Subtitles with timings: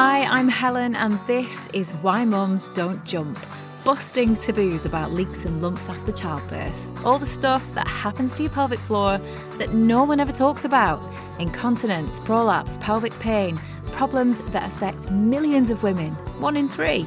[0.00, 3.36] Hi, I'm Helen, and this is Why Mums Don't Jump.
[3.82, 7.04] Busting taboos about leaks and lumps after childbirth.
[7.04, 9.20] All the stuff that happens to your pelvic floor
[9.56, 11.02] that no one ever talks about.
[11.40, 13.58] Incontinence, prolapse, pelvic pain,
[13.90, 17.04] problems that affect millions of women, one in three.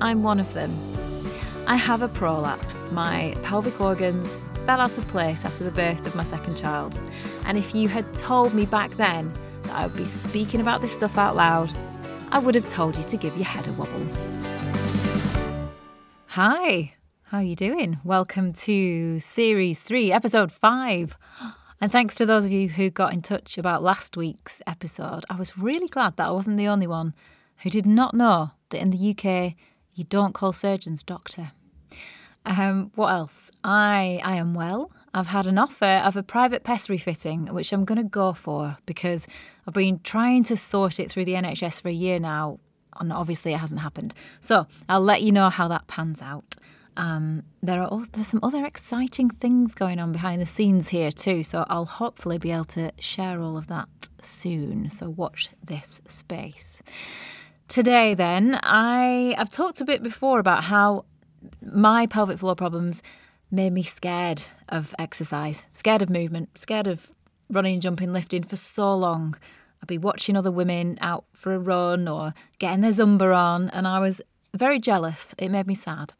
[0.00, 0.76] I'm one of them.
[1.68, 2.90] I have a prolapse.
[2.90, 4.34] My pelvic organs
[4.66, 6.98] fell out of place after the birth of my second child.
[7.44, 9.32] And if you had told me back then
[9.62, 11.70] that I would be speaking about this stuff out loud,
[12.32, 14.06] I would have told you to give your head a wobble.
[16.26, 17.98] Hi, how are you doing?
[18.02, 21.16] Welcome to Series 3, Episode 5.
[21.80, 25.24] And thanks to those of you who got in touch about last week's episode.
[25.30, 27.14] I was really glad that I wasn't the only one
[27.58, 29.54] who did not know that in the UK
[29.94, 31.52] you don't call surgeons doctor.
[32.46, 33.50] Um, what else?
[33.64, 34.92] I I am well.
[35.12, 38.78] I've had an offer of a private pessary fitting, which I'm going to go for
[38.86, 39.26] because
[39.66, 42.60] I've been trying to sort it through the NHS for a year now,
[43.00, 44.14] and obviously it hasn't happened.
[44.40, 46.54] So I'll let you know how that pans out.
[46.96, 51.10] Um, there are also there's some other exciting things going on behind the scenes here
[51.10, 53.88] too, so I'll hopefully be able to share all of that
[54.22, 54.88] soon.
[54.88, 56.80] So watch this space.
[57.68, 61.06] Today, then, I I've talked a bit before about how
[61.62, 63.02] my pelvic floor problems
[63.50, 67.10] made me scared of exercise, scared of movement, scared of
[67.50, 69.36] running, jumping, lifting for so long.
[69.82, 73.86] I'd be watching other women out for a run or getting their Zumba on, and
[73.86, 74.20] I was
[74.54, 75.34] very jealous.
[75.38, 76.14] It made me sad.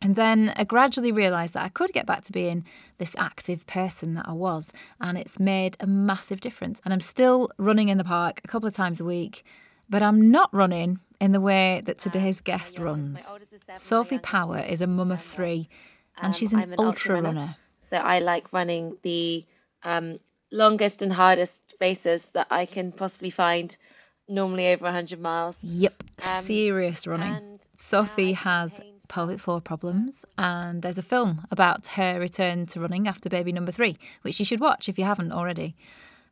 [0.00, 2.64] And then I gradually realised that I could get back to being
[2.98, 6.80] this active person that I was, and it's made a massive difference.
[6.84, 9.44] And I'm still running in the park a couple of times a week,
[9.90, 13.26] but I'm not running in the way that today's guest runs.
[13.74, 15.68] Sophie Power is a mum of three,
[16.20, 17.56] and she's an, Um, an ultra ultra runner.
[17.90, 19.44] So I like running the
[19.82, 20.18] um,
[20.50, 23.76] longest and hardest races that I can possibly find,
[24.28, 25.56] normally over 100 miles.
[25.62, 27.58] Yep, Um, serious running.
[27.76, 33.08] Sophie uh, has pelvic floor problems, and there's a film about her return to running
[33.08, 35.74] after baby number three, which you should watch if you haven't already.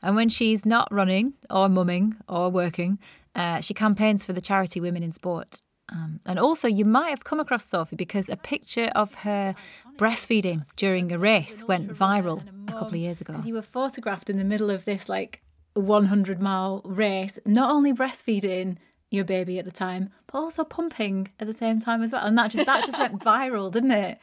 [0.03, 2.99] And when she's not running or mumming or working,
[3.36, 5.60] uh, she campaigns for the charity Women in Sport.
[5.88, 9.54] Um, and also, you might have come across Sophie because a picture of her
[9.97, 13.34] breastfeeding during a race went viral a couple of years ago.
[13.34, 15.42] As you were photographed in the middle of this like
[15.74, 18.78] 100 mile race, not only breastfeeding
[19.10, 22.26] your baby at the time, but also pumping at the same time as well.
[22.26, 24.18] And that just that just went viral, didn't it?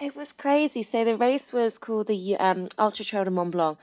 [0.00, 0.82] It was crazy.
[0.82, 3.78] So the race was called the um, Ultra Trail de Mont Blanc,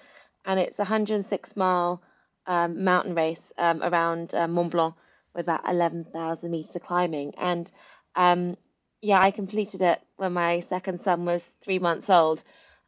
[0.45, 2.01] and it's a 106 mile
[2.49, 4.95] um, mountain race um, around uh, Mont Blanc
[5.35, 7.35] with about 11,000 meters of climbing.
[7.37, 7.71] And
[8.15, 8.57] um,
[9.01, 12.41] yeah, I completed it when my second son was three months old.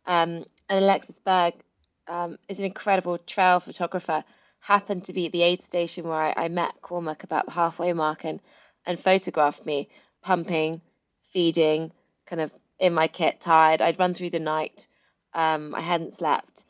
[0.08, 1.54] Um, and Alexis Berg
[2.08, 4.24] um, is an incredible trail photographer.
[4.60, 7.94] Happened to be at the aid station where I, I met Cormac about the halfway
[7.94, 8.40] mark and,
[8.86, 9.90] and photographed me
[10.24, 10.82] pumping,
[11.26, 11.92] feeding,
[12.26, 13.80] kind of in my kit, tired.
[13.82, 14.88] I'd run through the night.
[15.36, 16.64] Um, I hadn't slept.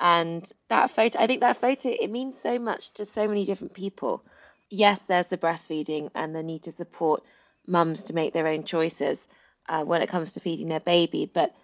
[0.00, 3.74] And that photo, I think that photo, it means so much to so many different
[3.74, 4.24] people.
[4.70, 7.22] Yes, there's the breastfeeding and the need to support
[7.66, 9.26] mums to make their own choices
[9.68, 11.30] uh, when it comes to feeding their baby.
[11.32, 11.54] But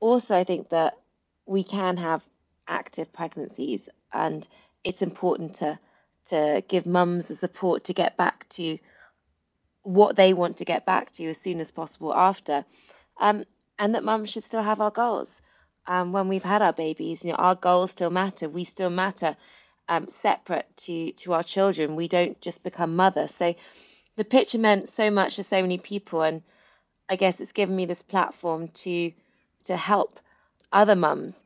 [0.00, 0.98] also, I think that
[1.46, 2.26] we can have
[2.68, 4.46] active pregnancies, and
[4.84, 5.78] it's important to
[6.26, 8.78] to give mums the support to get back to
[9.82, 12.64] what they want to get back to as soon as possible after,
[13.20, 13.44] um,
[13.78, 15.40] and that mums should still have our goals.
[15.86, 18.48] Um, when we've had our babies, you know, our goals still matter.
[18.48, 19.36] We still matter,
[19.88, 21.96] um, separate to to our children.
[21.96, 23.28] We don't just become mother.
[23.28, 23.54] So,
[24.16, 26.42] the picture meant so much to so many people, and
[27.08, 29.12] I guess it's given me this platform to
[29.64, 30.20] to help
[30.72, 31.42] other mums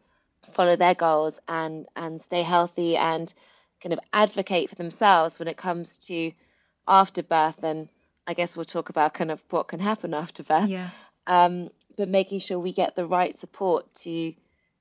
[0.50, 3.32] follow their goals and and stay healthy and
[3.82, 6.32] kind of advocate for themselves when it comes to
[6.88, 7.88] after birth and
[8.26, 10.68] I guess we'll talk about kind of what can happen after birth.
[10.68, 10.90] Yeah.
[11.26, 14.34] Um, but making sure we get the right support to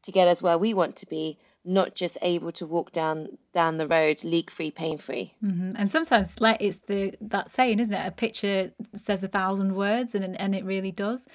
[0.03, 3.77] to get us where we want to be, not just able to walk down down
[3.77, 5.33] the road leak free, pain free.
[5.39, 8.05] hmm And sometimes, like it's the that saying, isn't it?
[8.05, 11.27] A picture says a thousand words, and and it really does.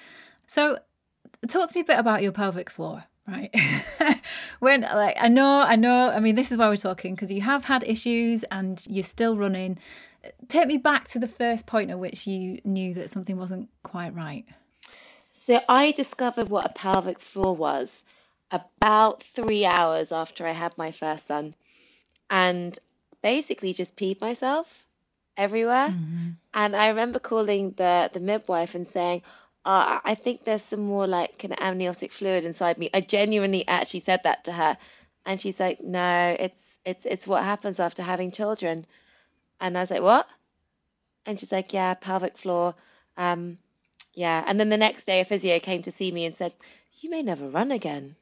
[0.47, 0.79] So,
[1.47, 3.53] talk to me a bit about your pelvic floor, right?
[4.59, 6.09] when like I know, I know.
[6.09, 9.37] I mean, this is why we're talking because you have had issues and you're still
[9.37, 9.79] running.
[10.47, 14.13] Take me back to the first point at which you knew that something wasn't quite
[14.13, 14.45] right.
[15.51, 17.89] So I discovered what a pelvic floor was
[18.51, 21.55] about three hours after I had my first son,
[22.29, 22.79] and
[23.21, 24.85] basically just peed myself
[25.35, 25.97] everywhere.
[26.53, 29.23] And I remember calling the the midwife and saying,
[29.65, 32.89] uh, I think there's some more like kind of amniotic fluid inside me.
[32.93, 34.77] I genuinely actually said that to her,
[35.25, 38.85] and she's like, No, it's it's it's what happens after having children.
[39.59, 40.29] And I was like, What?
[41.25, 42.75] And she's like, yeah, pelvic floor.
[43.17, 43.57] Um,
[44.13, 44.43] yeah.
[44.45, 46.53] And then the next day, a physio came to see me and said,
[46.99, 48.15] you may never run again.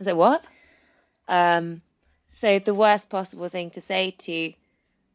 [0.00, 0.44] I said, what?
[1.28, 1.82] Um,
[2.40, 4.52] so the worst possible thing to say to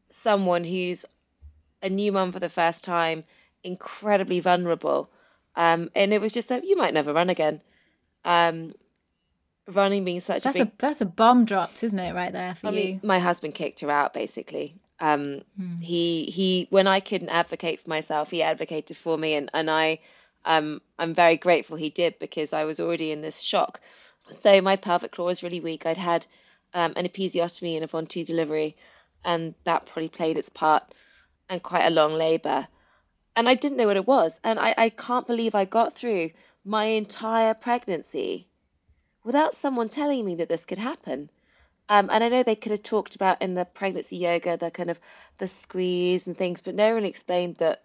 [0.09, 1.05] someone who's
[1.81, 3.23] a new mum for the first time,
[3.63, 5.09] incredibly vulnerable.
[5.55, 7.61] Um, and it was just like, you might never run again.
[8.25, 8.73] Um,
[9.67, 10.67] running being such that's a big...
[10.67, 12.75] a that's a bomb dropped, isn't it, right there for I you?
[12.75, 14.75] Mean, my husband kicked her out basically.
[15.03, 15.75] Um, Hmm.
[15.81, 20.00] He he when I couldn't advocate for myself, he advocated for me, and and I
[20.45, 23.81] um I'm very grateful he did because I was already in this shock.
[24.41, 25.85] So my pelvic floor was really weak.
[25.85, 26.25] I'd had
[26.73, 28.75] um, an episiotomy and a ventouse delivery,
[29.25, 30.83] and that probably played its part,
[31.50, 32.67] and quite a long labour.
[33.35, 36.31] And I didn't know what it was, and I, I can't believe I got through
[36.65, 38.47] my entire pregnancy
[39.23, 41.29] without someone telling me that this could happen.
[41.89, 44.89] Um, and I know they could have talked about in the pregnancy yoga the kind
[44.89, 45.00] of
[45.38, 47.83] the squeeze and things, but no one explained that.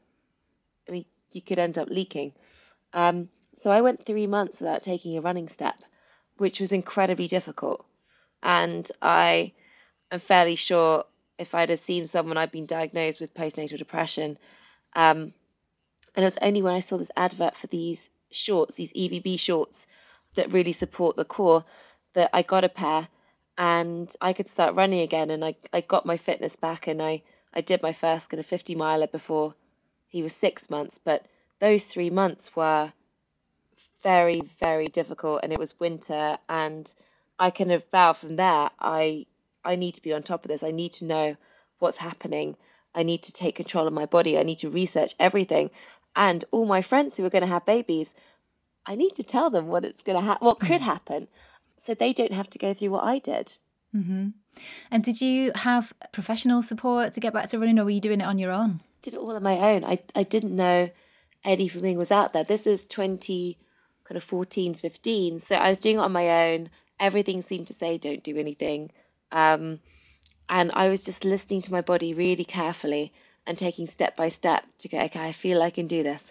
[0.88, 2.32] I mean, you could end up leaking.
[2.92, 5.82] Um, so I went three months without taking a running step,
[6.36, 7.84] which was incredibly difficult.
[8.42, 9.52] And I
[10.12, 11.04] am fairly sure
[11.38, 14.38] if I'd have seen someone I'd been diagnosed with postnatal depression,
[14.94, 15.32] um,
[16.14, 19.86] and it was only when I saw this advert for these shorts, these EVB shorts,
[20.34, 21.64] that really support the core,
[22.14, 23.08] that I got a pair
[23.58, 25.30] and I could start running again.
[25.30, 27.22] And I, I got my fitness back and I,
[27.52, 29.54] I did my first kind of 50 miler before
[30.06, 31.00] he was six months.
[31.04, 31.26] But
[31.60, 32.92] those three months were
[34.02, 35.40] very, very difficult.
[35.42, 36.38] And it was winter.
[36.48, 36.90] And
[37.36, 39.26] I kind of vow from there, I,
[39.64, 40.62] I need to be on top of this.
[40.62, 41.36] I need to know
[41.80, 42.56] what's happening.
[42.94, 44.38] I need to take control of my body.
[44.38, 45.70] I need to research everything.
[46.14, 48.08] And all my friends who are going to have babies,
[48.86, 51.26] I need to tell them what it's going to happen, what could happen,
[51.88, 53.54] so they don't have to go through what I did.
[53.96, 54.28] Mm-hmm.
[54.90, 58.20] And did you have professional support to get back to running, or were you doing
[58.20, 58.82] it on your own?
[58.82, 59.84] I Did it all on my own.
[59.84, 60.90] I I didn't know
[61.44, 62.44] anything was out there.
[62.44, 63.56] This is 20,
[64.04, 65.40] kind of 14, 15.
[65.40, 66.68] So I was doing it on my own.
[67.00, 68.90] Everything seemed to say don't do anything.
[69.32, 69.80] Um,
[70.50, 73.14] and I was just listening to my body really carefully
[73.46, 76.22] and taking step by step to go, okay, I feel I can do this.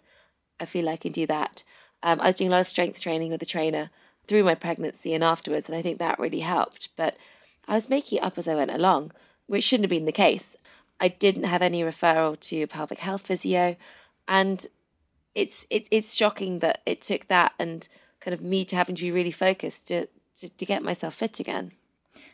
[0.59, 1.63] I feel I can do that.
[2.03, 3.89] Um, I was doing a lot of strength training with a trainer
[4.27, 6.89] through my pregnancy and afterwards, and I think that really helped.
[6.95, 7.17] But
[7.67, 9.11] I was making it up as I went along,
[9.47, 10.55] which shouldn't have been the case.
[10.99, 13.75] I didn't have any referral to pelvic health physio,
[14.27, 14.65] and
[15.35, 17.87] it's it, it's shocking that it took that and
[18.19, 20.07] kind of me to having to be really focused to,
[20.39, 21.71] to, to get myself fit again.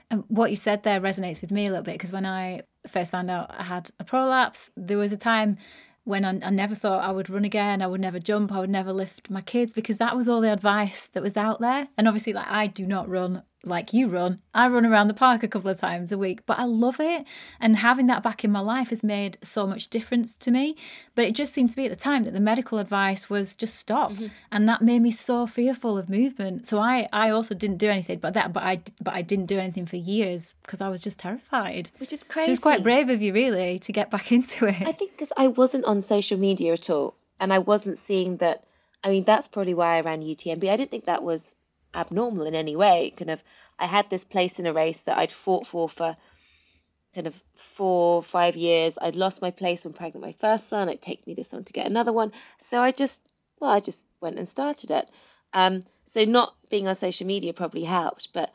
[0.10, 3.12] And what you said there resonates with me a little bit because when I first
[3.12, 5.58] found out I had a prolapse, there was a time
[6.06, 8.70] when I, I, never thought I would run again, I would never jump, I would
[8.70, 11.88] never lift my kids because that was all the advice that was out there.
[11.98, 14.42] And obviously, like I do not run like you run.
[14.54, 17.26] I run around the park a couple of times a week, but I love it.
[17.60, 20.76] And having that back in my life has made so much difference to me.
[21.16, 23.76] But it just seemed to be at the time that the medical advice was just
[23.76, 24.12] stop.
[24.12, 24.28] Mm-hmm.
[24.52, 26.68] And that made me so fearful of movement.
[26.68, 29.60] So I, I also didn't do anything but that, but I, but I didn't do
[29.60, 31.92] anything for years because I was just terrified.
[32.00, 32.46] Which is crazy.
[32.46, 34.82] So it was quite brave of you, really, to get back into it.
[34.82, 37.16] I think because I wasn't on social media at all.
[37.40, 38.64] And I wasn't seeing that.
[39.04, 40.70] I mean, that's probably why I ran UTMB.
[40.70, 41.44] I didn't think that was
[41.94, 43.14] abnormal in any way.
[43.16, 43.44] Kind of,
[43.80, 46.16] I had this place in a race that I'd fought for for
[47.14, 48.94] kind of four, five years.
[49.00, 50.90] I'd lost my place when pregnant my first son.
[50.90, 52.32] It takes me this long to get another one.
[52.70, 53.22] So I just,
[53.60, 55.10] well, I just went and started it.
[55.54, 58.52] Um, so not being on social media probably helped, but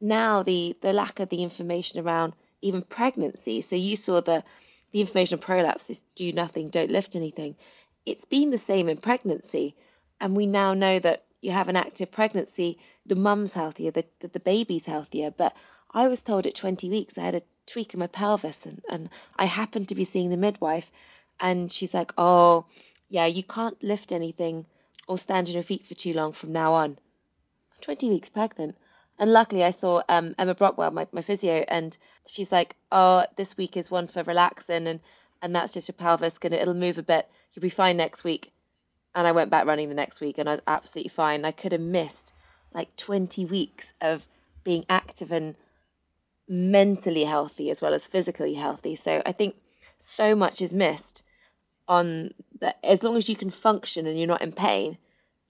[0.00, 3.62] now the the lack of the information around even pregnancy.
[3.62, 4.44] So you saw the
[4.92, 7.56] the information on prolapse is do nothing, don't lift anything.
[8.04, 9.74] It's been the same in pregnancy,
[10.20, 14.28] and we now know that you have an active pregnancy, the mum's healthier, the, the,
[14.28, 15.30] the baby's healthier.
[15.30, 15.54] But
[15.92, 19.10] I was told at 20 weeks I had a tweak in my pelvis, and, and
[19.36, 20.90] I happened to be seeing the midwife,
[21.40, 22.66] and she's like, Oh,
[23.08, 24.66] yeah, you can't lift anything
[25.08, 26.90] or stand on your feet for too long from now on.
[26.90, 28.76] I'm 20 weeks pregnant.
[29.18, 33.56] And luckily, I saw um, Emma Brockwell, my, my physio, and she's like, "Oh, this
[33.56, 35.00] week is one for relaxing, and
[35.40, 37.26] and that's just your pelvis gonna it'll move a bit.
[37.54, 38.52] You'll be fine next week."
[39.16, 41.44] And I went back running the next week, and I was absolutely fine.
[41.44, 42.32] I could have missed
[42.72, 44.22] like 20 weeks of
[44.62, 45.56] being active and
[46.48, 48.94] mentally healthy as well as physically healthy.
[48.94, 49.56] So I think
[49.98, 51.24] so much is missed
[51.88, 52.78] on that.
[52.84, 54.98] As long as you can function and you're not in pain,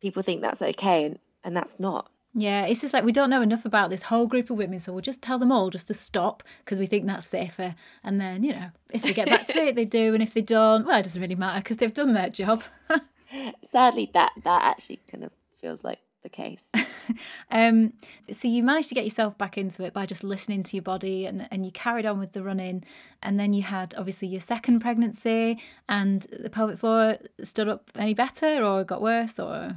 [0.00, 2.08] people think that's okay, and and that's not.
[2.38, 4.92] Yeah, it's just like we don't know enough about this whole group of women, so
[4.92, 7.75] we'll just tell them all just to stop because we think that's safer.
[8.04, 10.42] And then, you know, if they get back to it, they do, and if they
[10.42, 12.62] don't, well, it doesn't really matter because they've done their job.
[13.73, 16.71] Sadly, that that actually kind of feels like the case.
[17.50, 17.92] um,
[18.30, 21.26] so you managed to get yourself back into it by just listening to your body,
[21.26, 22.85] and and you carried on with the running,
[23.23, 28.14] and then you had obviously your second pregnancy, and the pelvic floor stood up any
[28.14, 29.76] better or got worse or.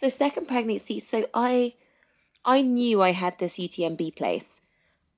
[0.00, 1.74] So second pregnancy, so I
[2.44, 4.60] I knew I had this UTMB place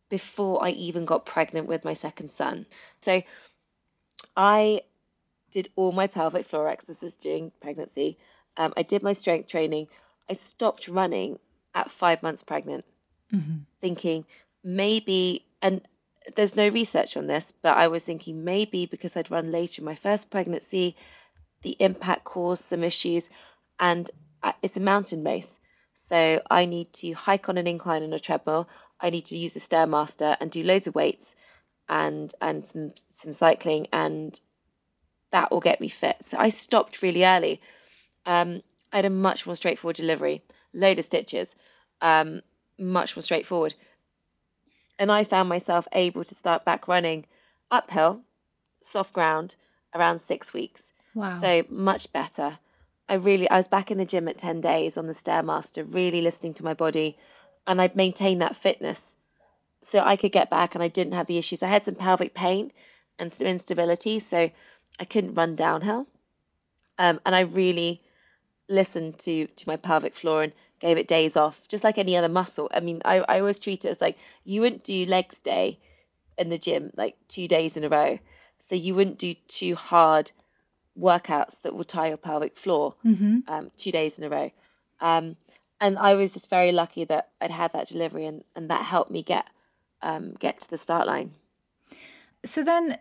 [0.09, 2.67] before I even got pregnant with my second son.
[3.03, 3.23] So
[4.37, 4.83] I
[5.51, 8.19] did all my pelvic floor exercises during pregnancy.
[8.57, 9.89] Um, I did my strength training.
[10.29, 11.39] I stopped running
[11.75, 12.85] at five months pregnant,
[13.33, 13.59] mm-hmm.
[13.81, 14.25] thinking
[14.63, 15.81] maybe, and
[16.37, 19.87] there's no research on this, but I was thinking maybe because I'd run later in
[19.87, 20.97] my first pregnancy,
[21.63, 23.29] the impact caused some issues,
[23.79, 24.11] and
[24.63, 25.59] it's a mountain race.
[25.95, 28.69] So I need to hike on an incline on a treadmill.
[29.01, 31.35] I need to use a stairmaster and do loads of weights
[31.89, 34.39] and and some some cycling and
[35.33, 36.17] that will get me fit.
[36.25, 37.61] So I stopped really early.
[38.27, 40.43] Um, I had a much more straightforward delivery,
[40.75, 41.55] load of stitches,
[42.01, 42.43] um,
[42.79, 43.75] much more straightforward.
[44.99, 47.27] And I found myself able to start back running
[47.71, 48.23] uphill,
[48.81, 49.55] soft ground,
[49.95, 50.83] around six weeks.
[51.15, 51.41] Wow.
[51.41, 52.59] So much better.
[53.09, 56.21] I really, I was back in the gym at 10 days on the Stairmaster, really
[56.21, 57.17] listening to my body.
[57.67, 59.01] And I'd maintained that fitness
[59.91, 61.63] so I could get back and I didn't have the issues.
[61.63, 62.73] I had some pelvic pain
[63.19, 64.21] and some instability.
[64.21, 64.51] So
[65.01, 66.07] I couldn't run downhill.
[66.99, 68.03] Um, and I really
[68.69, 72.29] listened to to my pelvic floor and gave it days off, just like any other
[72.29, 72.71] muscle.
[72.73, 75.79] I mean, I, I always treat it as like you wouldn't do legs day
[76.39, 78.19] in the gym like two days in a row.
[78.69, 80.31] So you wouldn't do two hard
[80.99, 83.39] workouts that will tie your pelvic floor mm-hmm.
[83.49, 84.51] um, two days in a row.
[85.01, 85.37] Um,
[85.81, 89.11] and I was just very lucky that I'd had that delivery and, and that helped
[89.11, 89.47] me get
[90.03, 91.33] um, get to the start line.
[92.45, 92.99] So then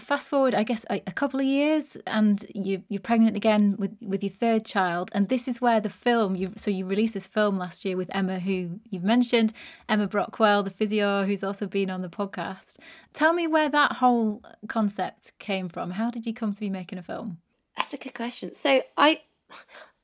[0.00, 3.98] fast forward, I guess, a, a, couple of years, and you you're pregnant again with
[4.02, 7.26] with your third child, and this is where the film you so you released this
[7.26, 9.52] film last year with Emma, who you've mentioned,
[9.88, 12.76] Emma Brockwell, the physio, who's also been on the podcast.
[13.12, 15.90] Tell me where that whole concept came from.
[15.90, 17.38] How did you come to be making a film?
[17.76, 18.52] That's a good question.
[18.62, 19.20] So I,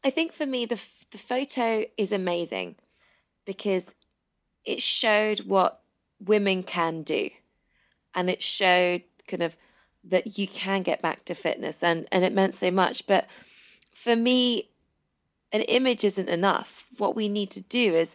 [0.04, 0.80] I think for me the
[1.12, 2.76] the photo is amazing
[3.46, 3.84] because
[4.66, 5.80] it showed what
[6.20, 7.30] women can do,
[8.14, 9.56] and it showed kind of
[10.04, 13.06] that you can get back to fitness and and it meant so much.
[13.06, 13.26] But
[13.94, 14.68] for me
[15.52, 16.86] an image isn't enough.
[16.98, 18.14] What we need to do is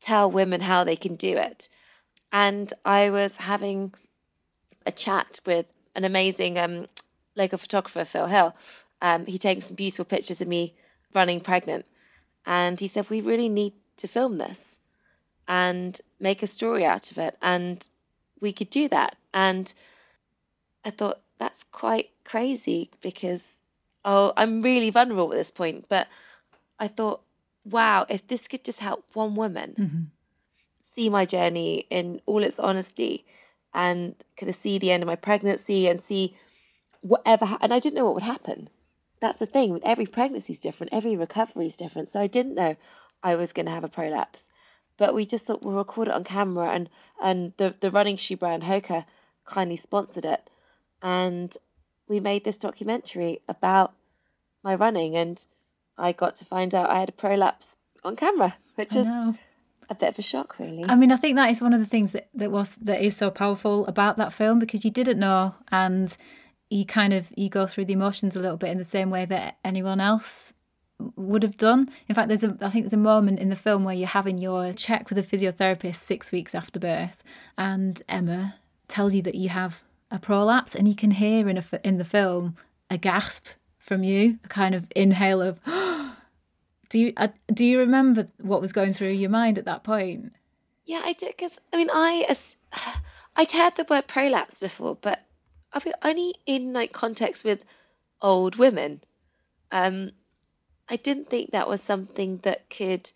[0.00, 1.68] tell women how they can do it.
[2.32, 3.92] And i was having
[4.84, 6.86] a chat with an amazing um,
[7.36, 8.54] local photographer phil hill.
[9.00, 10.74] Um, he takes some beautiful pictures of me
[11.14, 11.84] running pregnant.
[12.44, 14.58] And he said we really need to film this
[15.46, 17.86] and make a story out of it and
[18.40, 19.16] we could do that.
[19.32, 19.72] And
[20.84, 23.42] I thought that's quite crazy because
[24.04, 25.86] oh, I'm really vulnerable at this point.
[25.88, 26.08] But
[26.78, 27.22] I thought,
[27.64, 30.02] wow, if this could just help one woman mm-hmm.
[30.94, 33.24] see my journey in all its honesty
[33.74, 36.36] and kind of see the end of my pregnancy and see
[37.00, 38.68] whatever, ha- and I didn't know what would happen.
[39.20, 39.80] That's the thing.
[39.84, 40.92] Every pregnancy is different.
[40.92, 42.10] Every recovery is different.
[42.10, 42.76] So I didn't know
[43.22, 44.48] I was going to have a prolapse.
[44.98, 46.88] But we just thought we'll record it on camera, and
[47.20, 49.06] and the the running shoe brand Hoka
[49.46, 50.50] kindly sponsored it
[51.02, 51.56] and
[52.08, 53.92] we made this documentary about
[54.62, 55.44] my running and
[55.98, 60.08] I got to find out I had a prolapse on camera, which is a bit
[60.08, 60.84] of a shock really.
[60.88, 63.16] I mean, I think that is one of the things that, that was that is
[63.16, 66.16] so powerful about that film because you didn't know and
[66.70, 69.24] you kind of you go through the emotions a little bit in the same way
[69.26, 70.54] that anyone else
[71.16, 71.88] would have done.
[72.08, 74.38] In fact, there's a I think there's a moment in the film where you're having
[74.38, 77.22] your check with a physiotherapist six weeks after birth,
[77.58, 78.56] and Emma
[78.88, 79.82] tells you that you have
[80.12, 82.56] a prolapse, and you can hear in a, in the film
[82.90, 83.46] a gasp
[83.78, 85.58] from you, a kind of inhale of.
[86.90, 90.32] do you uh, do you remember what was going through your mind at that point?
[90.84, 91.34] Yeah, I did.
[91.36, 92.36] Because I mean, I
[93.36, 95.20] I'd heard the word prolapse before, but
[95.72, 97.64] I've only in like context with
[98.20, 99.02] old women.
[99.72, 100.12] Um,
[100.88, 103.10] I didn't think that was something that could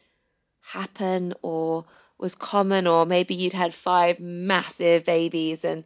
[0.62, 1.84] happen or
[2.18, 5.84] was common, or maybe you'd had five massive babies and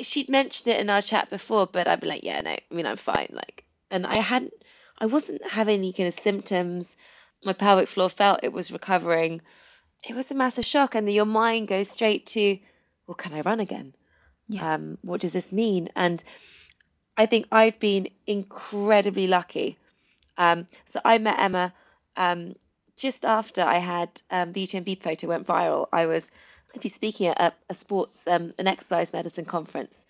[0.00, 2.86] she'd mentioned it in our chat before, but I'd be like, yeah, no, I mean,
[2.86, 3.28] I'm fine.
[3.32, 4.54] Like, and I hadn't,
[4.98, 6.96] I wasn't having any kind of symptoms.
[7.44, 9.40] My pelvic floor felt it was recovering.
[10.08, 12.58] It was a massive shock, and your mind goes straight to,
[13.06, 13.94] well, can I run again?
[14.48, 14.74] Yeah.
[14.74, 15.90] Um, what does this mean?
[15.94, 16.22] And
[17.16, 19.76] I think I've been incredibly lucky.
[20.36, 21.74] Um, so I met Emma
[22.16, 22.54] um,
[22.96, 25.88] just after I had um, the UTMB photo went viral.
[25.92, 26.24] I was
[26.74, 30.06] actually speaking at a, a sports, um, an exercise medicine conference,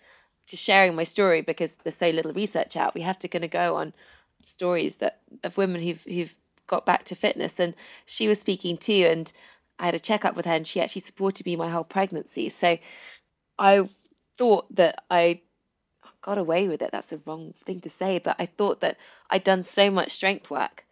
[0.47, 2.95] just sharing my story because there's so little research out.
[2.95, 3.93] We have to kind of go on
[4.41, 6.35] stories that of women who've who've
[6.67, 7.59] got back to fitness.
[7.59, 7.73] And
[8.05, 9.31] she was speaking too, and
[9.77, 12.49] I had a checkup with her, and she actually supported me my whole pregnancy.
[12.49, 12.77] So
[13.57, 13.89] I
[14.37, 15.41] thought that I
[16.21, 16.91] got away with it.
[16.91, 18.97] That's a wrong thing to say, but I thought that
[19.29, 20.85] I'd done so much strength work,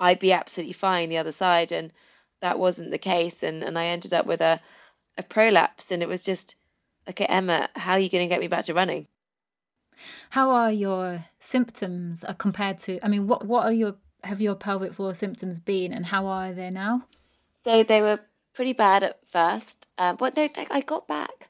[0.00, 1.92] I'd be absolutely fine the other side, and
[2.40, 3.42] that wasn't the case.
[3.42, 4.60] And and I ended up with a
[5.18, 6.54] a prolapse, and it was just
[7.08, 9.06] okay, Emma, how are you going to get me back to running?
[10.30, 13.04] How are your symptoms uh, compared to?
[13.04, 16.52] I mean, what what are your have your pelvic floor symptoms been, and how are
[16.52, 17.04] they now?
[17.64, 18.20] So they were
[18.54, 21.48] pretty bad at first, um, but no, I got back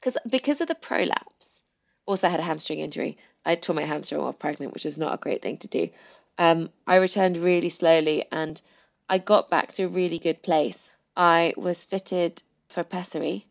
[0.00, 1.62] because because of the prolapse.
[2.06, 3.18] Also, I had a hamstring injury.
[3.44, 5.90] I tore my hamstring while pregnant, which is not a great thing to do.
[6.38, 8.60] Um, I returned really slowly, and
[9.08, 10.90] I got back to a really good place.
[11.16, 13.46] I was fitted for pessary,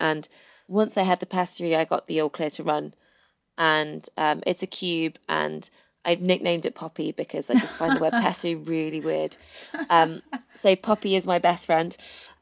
[0.00, 0.28] and
[0.68, 2.94] once I had the pessary, I got the all clear to run
[3.58, 5.68] and um, it's a cube and
[6.04, 9.36] I've nicknamed it Poppy because I just find the word pessary really weird.
[9.90, 10.22] Um,
[10.62, 11.94] so Poppy is my best friend,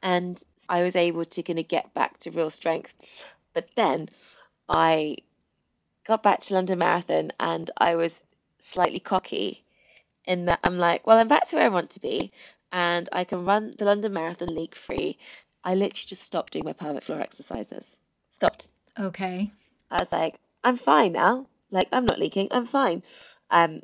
[0.02, 2.95] and I was able to kind of get back to real strength.
[3.54, 4.09] But then
[4.68, 5.16] I
[6.06, 8.23] got back to London Marathon, and I was
[8.61, 9.64] slightly cocky
[10.26, 12.30] in that I'm like, well, I'm back to where I want to be,
[12.71, 15.18] and I can run the London Marathon leak free.
[15.66, 17.85] I literally just stopped doing my pelvic floor exercises.
[18.30, 18.68] Stopped.
[18.99, 19.50] Okay.
[19.90, 21.49] I was like, I'm fine now.
[21.73, 22.49] Like I'm not leaking.
[22.52, 23.02] I'm fine.
[23.50, 23.82] Um,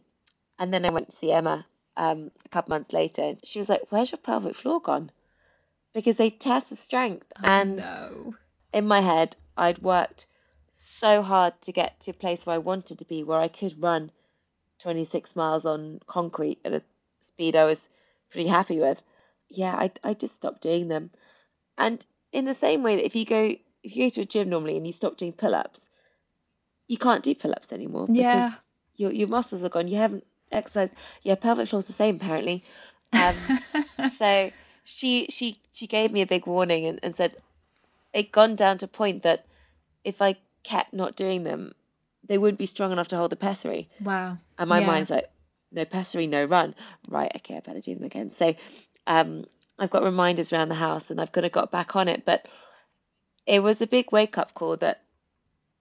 [0.60, 3.34] and then I went to see Emma um, a couple months later.
[3.42, 5.10] She was like, "Where's your pelvic floor gone?"
[5.92, 8.34] Because they test the strength, Oh, and no.
[8.72, 10.28] in my head, I'd worked
[10.70, 13.82] so hard to get to a place where I wanted to be, where I could
[13.82, 14.12] run
[14.78, 16.82] 26 miles on concrete at a
[17.22, 17.84] speed I was
[18.30, 19.02] pretty happy with.
[19.48, 21.10] Yeah, I I just stopped doing them.
[21.78, 24.48] And in the same way that if you go if you go to a gym
[24.50, 25.88] normally and you stop doing pull-ups,
[26.86, 28.34] you can't do pull-ups anymore Yeah.
[28.40, 28.52] because
[28.96, 29.88] your your muscles are gone.
[29.88, 30.92] You haven't exercised.
[31.22, 32.64] Yeah, pelvic floor's the same apparently.
[33.12, 33.52] Um,
[34.18, 34.52] so
[34.84, 37.36] she she she gave me a big warning and, and said
[38.12, 39.46] it gone down to a point that
[40.04, 41.72] if I kept not doing them,
[42.26, 43.88] they wouldn't be strong enough to hold the pessary.
[44.00, 44.36] wow.
[44.58, 44.86] And my Yeah.
[44.86, 45.28] mind's like,
[45.72, 46.74] no pessary, no run.
[47.08, 48.32] Right, okay, I better do them again.
[48.36, 48.54] So
[49.06, 49.46] um,
[49.78, 52.24] I've got reminders around the house and I've kind of got back on it.
[52.24, 52.46] But
[53.46, 55.02] it was a big wake up call that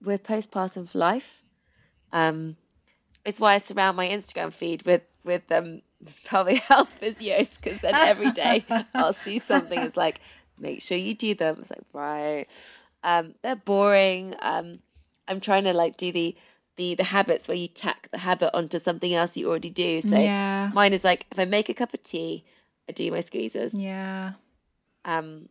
[0.03, 1.43] we're postpartum for life.
[2.11, 2.55] Um,
[3.25, 5.81] it's why I surround my Instagram feed with with um,
[6.25, 9.79] pelvic health physios because then every day I'll see something.
[9.79, 10.19] It's like,
[10.57, 11.59] make sure you do them.
[11.61, 12.47] It's like, right.
[13.03, 14.35] Um, they're boring.
[14.39, 14.79] Um,
[15.27, 16.35] I'm trying to like do the
[16.77, 20.01] the the habits where you tack the habit onto something else you already do.
[20.01, 20.71] So yeah.
[20.73, 22.45] mine is like if I make a cup of tea,
[22.89, 23.73] I do my squeezes.
[23.73, 24.33] Yeah.
[25.05, 25.49] Um,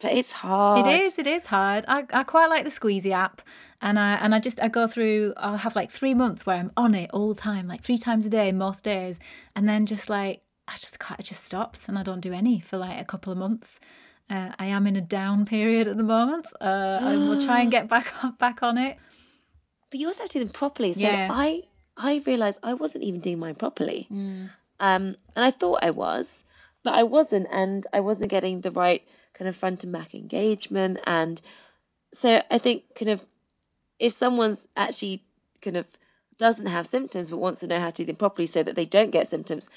[0.00, 0.86] but it's hard.
[0.86, 1.18] It is.
[1.18, 1.84] It is hard.
[1.88, 3.42] I, I quite like the Squeezy app,
[3.82, 5.34] and I and I just I go through.
[5.36, 8.24] I'll have like three months where I'm on it all the time, like three times
[8.24, 9.18] a day most days,
[9.56, 12.60] and then just like I just can't, it just stops, and I don't do any
[12.60, 13.80] for like a couple of months.
[14.30, 16.46] Uh, I am in a down period at the moment.
[16.60, 18.98] Uh, I will try and get back on, back on it.
[19.90, 20.92] But you also have to do them properly.
[20.94, 21.28] So Yeah.
[21.30, 21.62] I
[21.96, 24.06] I realized I wasn't even doing mine properly.
[24.12, 24.50] Mm.
[24.80, 26.26] Um, and I thought I was,
[26.88, 29.02] but I wasn't, and I wasn't getting the right
[29.34, 30.98] kind of front and back engagement.
[31.04, 31.38] And
[32.14, 33.22] so I think kind of
[33.98, 35.22] if someone's actually
[35.60, 35.86] kind of
[36.38, 38.86] doesn't have symptoms but wants to know how to do them properly so that they
[38.86, 39.68] don't get symptoms,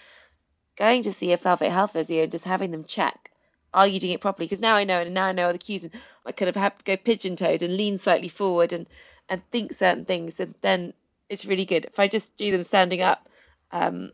[0.77, 3.29] going to see a pelvic health physio and just having them check,
[3.73, 4.47] are you doing it properly?
[4.47, 5.91] Because now I know, and now I know all the cues, and
[6.25, 8.87] I kind of have to go pigeon toed and lean slightly forward and
[9.27, 10.93] and think certain things, and then
[11.27, 11.83] it's really good.
[11.83, 13.27] If I just do them standing up,
[13.73, 14.11] um,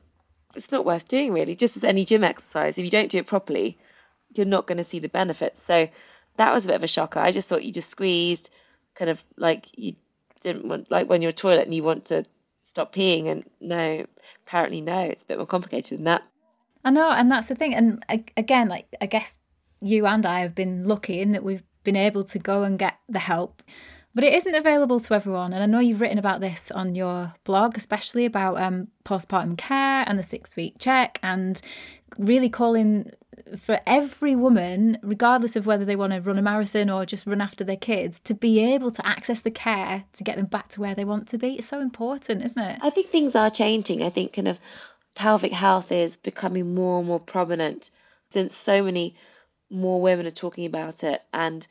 [0.55, 1.55] it's not worth doing really.
[1.55, 3.77] Just as any gym exercise, if you don't do it properly,
[4.33, 5.61] you're not going to see the benefits.
[5.61, 5.87] So
[6.37, 7.19] that was a bit of a shocker.
[7.19, 8.49] I just thought you just squeezed,
[8.95, 9.95] kind of like you
[10.41, 12.23] didn't want, like when you're a toilet and you want to
[12.63, 14.05] stop peeing, and no,
[14.45, 16.23] apparently no, it's a bit more complicated than that.
[16.83, 17.73] I know, and that's the thing.
[17.73, 18.05] And
[18.35, 19.35] again, like I guess
[19.81, 22.95] you and I have been lucky in that we've been able to go and get
[23.07, 23.63] the help,
[24.17, 25.53] but it isn't available to everyone.
[25.53, 30.05] And I know you've written about this on your blog, especially about um, postpartum care
[30.07, 31.61] and the six week check, and
[32.17, 33.11] really calling
[33.55, 37.41] for every woman, regardless of whether they want to run a marathon or just run
[37.41, 40.81] after their kids, to be able to access the care to get them back to
[40.81, 41.53] where they want to be.
[41.53, 42.79] It's so important, isn't it?
[42.81, 44.01] I think things are changing.
[44.01, 44.57] I think kind of
[45.13, 47.91] pelvic health is becoming more and more prominent
[48.31, 49.15] since so many
[49.69, 51.21] more women are talking about it.
[51.35, 51.67] And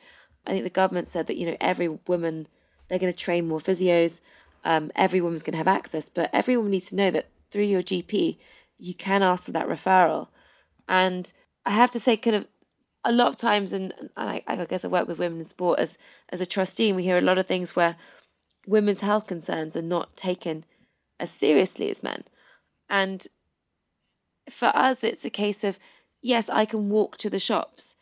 [0.47, 2.47] I think the government said that, you know, every woman,
[2.87, 4.19] they're going to train more physios,
[4.63, 7.63] um, every woman's going to have access, but every woman needs to know that through
[7.63, 8.37] your GP,
[8.77, 10.27] you can ask for that referral.
[10.87, 11.31] And
[11.65, 12.47] I have to say, kind of,
[13.03, 15.79] a lot of times, and, and I, I guess I work with women in sport
[15.79, 15.97] as
[16.29, 17.95] as a trustee, and we hear a lot of things where
[18.65, 20.65] women's health concerns are not taken
[21.19, 22.23] as seriously as men.
[22.89, 23.25] And
[24.49, 25.79] for us, it's a case of
[26.21, 27.95] yes, I can walk to the shops,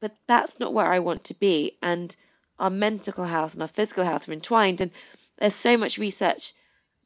[0.00, 1.76] but that's not where I want to be.
[1.82, 2.14] And
[2.58, 4.80] our mental health and our physical health are entwined.
[4.80, 4.90] And
[5.38, 6.52] there's so much research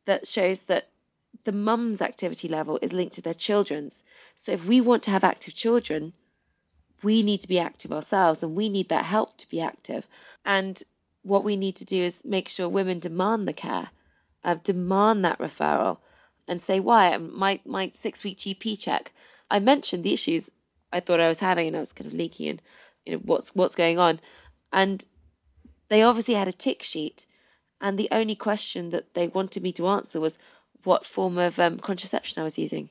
[0.04, 0.88] that shows that
[1.44, 4.04] the mum's activity level is linked to their children's.
[4.36, 6.12] So if we want to have active children,
[7.02, 10.06] we need to be active ourselves and we need that help to be active.
[10.44, 10.80] And
[11.22, 13.88] what we need to do is make sure women demand the care,
[14.44, 15.98] uh, demand that referral,
[16.46, 17.16] and say why.
[17.16, 19.12] My my six week GP check,
[19.50, 20.50] I mentioned the issues
[20.92, 22.62] I thought I was having, and I was kind of leaking and
[23.06, 24.20] you know what's what's going on,
[24.72, 25.04] and
[25.88, 27.26] they obviously had a tick sheet,
[27.80, 30.38] and the only question that they wanted me to answer was
[30.84, 32.90] what form of um, contraception I was using.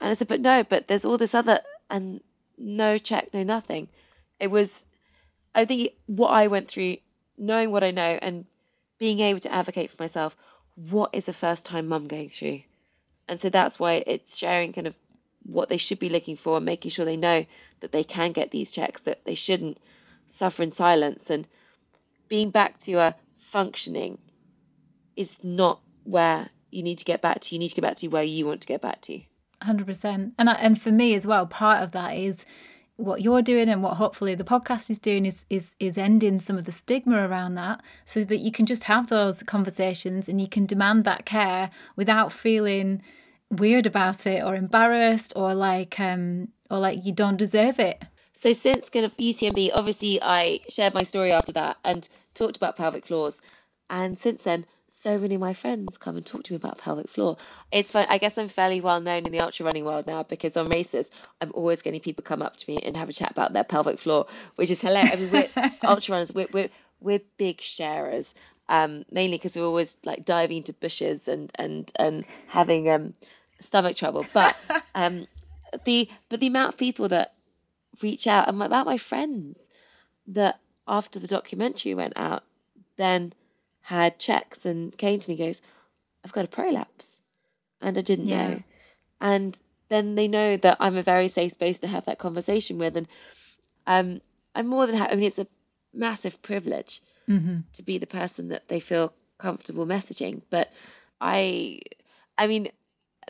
[0.00, 2.20] And I said, but no, but there's all this other, and
[2.58, 3.88] no check, no nothing.
[4.40, 4.68] It was,
[5.54, 6.96] I think, what I went through,
[7.38, 8.44] knowing what I know and
[8.98, 10.36] being able to advocate for myself.
[10.74, 12.62] What is a first time mum going through?
[13.28, 14.94] And so that's why it's sharing kind of
[15.44, 17.44] what they should be looking for and making sure they know
[17.80, 19.78] that they can get these checks, that they shouldn't
[20.28, 21.30] suffer in silence.
[21.30, 21.46] And
[22.28, 24.18] being back to a functioning
[25.16, 27.54] is not where you need to get back to.
[27.54, 29.20] You need to get back to where you want to get back to.
[29.62, 30.32] 100%.
[30.38, 32.46] And I, and for me as well, part of that is
[32.96, 36.58] what you're doing and what hopefully the podcast is doing is is is ending some
[36.58, 40.46] of the stigma around that so that you can just have those conversations and you
[40.46, 43.02] can demand that care without feeling
[43.52, 48.02] weird about it or embarrassed or like um or like you don't deserve it.
[48.40, 52.76] So since kind of UTMB, obviously I shared my story after that and talked about
[52.76, 53.34] pelvic floors.
[53.88, 57.08] And since then, so many of my friends come and talk to me about pelvic
[57.08, 57.36] floor.
[57.72, 58.06] It's fun.
[58.08, 61.10] I guess I'm fairly well known in the ultra running world now because on races,
[61.40, 63.98] I'm always getting people come up to me and have a chat about their pelvic
[63.98, 65.12] floor, which is hilarious.
[65.12, 68.32] I mean, we're ultra runners, we're, we're, we're big sharers,
[68.68, 73.14] um, mainly because we're always like diving into bushes and, and, and having um,
[73.62, 74.26] stomach trouble.
[74.32, 74.56] But
[74.94, 75.26] um,
[75.84, 77.34] the but the amount of people that
[78.02, 79.68] reach out and about my friends
[80.28, 82.42] that after the documentary went out,
[82.96, 83.32] then
[83.80, 85.60] had checks and came to me goes,
[86.24, 87.18] I've got a prolapse
[87.80, 88.48] and I didn't yeah.
[88.48, 88.62] know.
[89.20, 92.96] And then they know that I'm a very safe space to have that conversation with.
[92.96, 93.08] And
[93.86, 94.20] um,
[94.54, 95.12] I'm more than happy.
[95.12, 95.46] I mean, it's a
[95.92, 97.58] massive privilege mm-hmm.
[97.74, 100.42] to be the person that they feel comfortable messaging.
[100.48, 100.70] But
[101.20, 101.80] I,
[102.38, 102.70] I mean,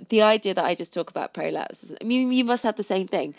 [0.09, 3.09] the idea that I just talk about prolapse, I mean, you must have the same
[3.09, 3.35] thing.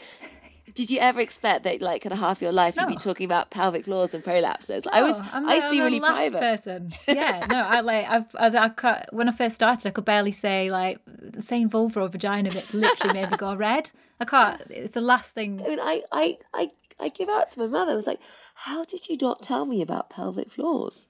[0.76, 2.84] Did you ever expect that, like, kind of half your life, no.
[2.84, 4.86] you'd be talking about pelvic floors and prolapses?
[4.86, 6.40] No, I was, oh, I'm I used to be really private.
[6.40, 6.94] person.
[7.08, 10.70] Yeah, no, I like, I've, I, I, when I first started, I could barely say
[10.70, 11.00] like
[11.40, 12.50] saying vulva or vagina.
[12.50, 13.92] It literally made me go red.
[14.20, 14.62] I can't.
[14.70, 15.62] It's the last thing.
[15.62, 17.92] I mean, I, I, I, I give out to my mother.
[17.92, 18.22] I was like,
[18.56, 21.08] "How did you not tell me about pelvic floors?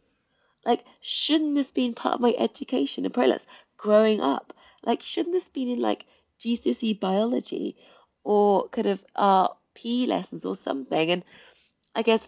[0.65, 3.45] Like, shouldn't this been part of my education and prolapse
[3.77, 4.53] growing up?
[4.85, 6.05] Like, shouldn't this be in like
[6.39, 7.75] GCSE biology?"
[8.23, 11.11] or kind of uh, PE lessons or something.
[11.11, 11.23] And
[11.95, 12.21] I guess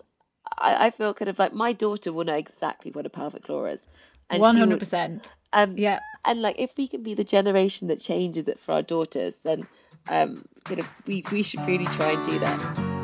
[0.57, 3.69] I, I feel kind of like my daughter will know exactly what a pelvic floor
[3.69, 3.81] is.
[4.29, 5.33] One hundred percent.
[5.53, 5.99] Um, yeah.
[6.25, 9.67] And like, if we can be the generation that changes it for our daughters, then
[10.09, 12.94] um, kind of we we should really try and do that.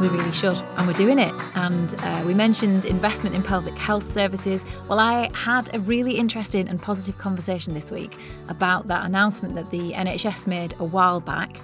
[0.00, 1.34] We really should, and we're doing it.
[1.56, 4.64] And uh, we mentioned investment in pelvic health services.
[4.88, 8.16] Well, I had a really interesting and positive conversation this week
[8.48, 11.58] about that announcement that the NHS made a while back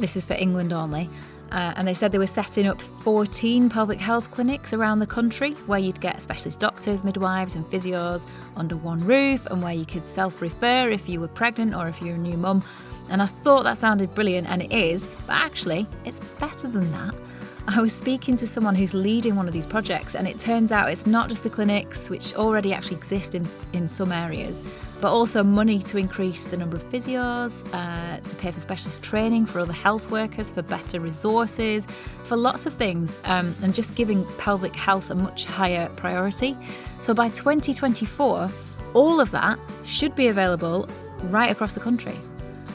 [0.00, 1.08] this is for England only.
[1.52, 5.52] Uh, and they said they were setting up 14 pelvic health clinics around the country
[5.66, 10.06] where you'd get specialist doctors, midwives, and physios under one roof, and where you could
[10.06, 12.62] self refer if you were pregnant or if you're a new mum.
[13.08, 17.14] And I thought that sounded brilliant, and it is, but actually, it's better than that.
[17.68, 20.90] I was speaking to someone who's leading one of these projects, and it turns out
[20.90, 24.64] it's not just the clinics, which already actually exist in, in some areas,
[25.00, 29.46] but also money to increase the number of physios, uh, to pay for specialist training
[29.46, 31.86] for other health workers, for better resources,
[32.24, 36.56] for lots of things, um, and just giving pelvic health a much higher priority.
[36.98, 38.50] So by 2024,
[38.94, 40.88] all of that should be available
[41.24, 42.16] right across the country.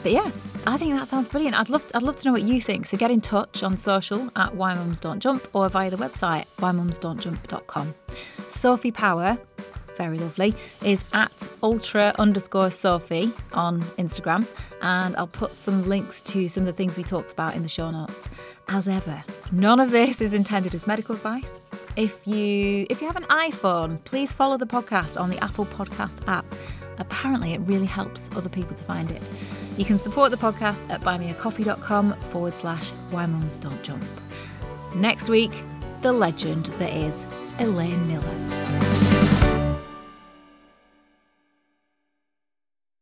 [0.06, 0.30] But yeah,
[0.68, 1.58] I think that sounds brilliant.
[1.58, 2.86] I'd love, to, I'd love to know what you think.
[2.86, 7.92] So get in touch on social at whymumsdon'tjump or via the website whymumsdon'tjump.com.
[8.46, 9.36] Sophie Power,
[9.96, 14.46] very lovely, is at ultra underscore Sophie on Instagram,
[14.80, 17.68] and I'll put some links to some of the things we talked about in the
[17.68, 18.30] show notes.
[18.68, 21.58] As ever, none of this is intended as medical advice.
[21.96, 26.28] If you if you have an iPhone, please follow the podcast on the Apple Podcast
[26.28, 26.46] app.
[26.98, 29.22] Apparently, it really helps other people to find it.
[29.76, 34.04] You can support the podcast at buymeacoffee.com forward slash why mums don't jump.
[34.94, 35.52] Next week,
[36.02, 37.26] the legend that is
[37.58, 38.95] Elaine Miller.